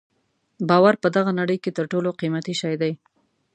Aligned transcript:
باور 0.69 0.95
په 1.03 1.07
دغه 1.15 1.31
نړۍ 1.39 1.57
کې 1.63 1.71
تر 1.77 1.85
ټولو 1.91 2.09
قیمتي 2.19 2.53
شی 2.61 2.75
دی. 2.81 2.91